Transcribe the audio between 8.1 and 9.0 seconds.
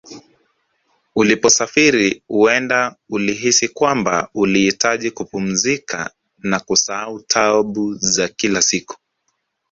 kila siku